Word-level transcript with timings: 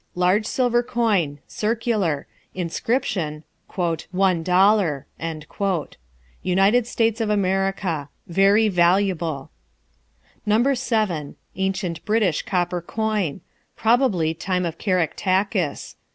Large 0.15 0.47
silver 0.47 0.81
coin. 0.81 1.37
Circular. 1.47 2.25
Inscription, 2.55 3.43
"One 3.75 4.41
Dollar." 4.41 5.05
United 6.41 6.87
States 6.87 7.21
of 7.21 7.29
America. 7.29 8.09
Very 8.25 8.67
valuable. 8.67 9.51
No. 10.43 10.73
7. 10.73 11.35
Ancient 11.55 12.03
British 12.03 12.41
copper 12.41 12.81
coin. 12.81 13.41
Probably 13.75 14.33
time 14.33 14.65
of 14.65 14.79
Caractacus. 14.79 15.97